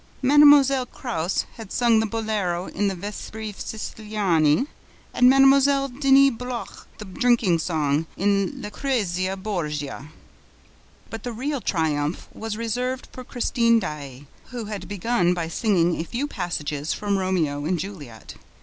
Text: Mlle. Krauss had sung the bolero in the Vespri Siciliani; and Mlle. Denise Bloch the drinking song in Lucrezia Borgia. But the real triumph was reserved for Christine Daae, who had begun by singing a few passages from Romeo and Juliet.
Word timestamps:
Mlle. 0.23 0.87
Krauss 0.87 1.45
had 1.57 1.71
sung 1.71 1.99
the 1.99 2.07
bolero 2.07 2.65
in 2.65 2.87
the 2.87 2.95
Vespri 2.95 3.53
Siciliani; 3.53 4.65
and 5.13 5.29
Mlle. 5.29 5.89
Denise 5.89 6.31
Bloch 6.35 6.87
the 6.97 7.05
drinking 7.05 7.59
song 7.59 8.07
in 8.17 8.63
Lucrezia 8.63 9.37
Borgia. 9.37 10.09
But 11.11 11.21
the 11.21 11.31
real 11.33 11.61
triumph 11.61 12.27
was 12.33 12.57
reserved 12.57 13.09
for 13.13 13.23
Christine 13.23 13.77
Daae, 13.79 14.25
who 14.45 14.65
had 14.65 14.87
begun 14.87 15.35
by 15.35 15.47
singing 15.47 15.95
a 15.95 16.03
few 16.03 16.25
passages 16.25 16.93
from 16.93 17.19
Romeo 17.19 17.65
and 17.65 17.77
Juliet. 17.77 18.33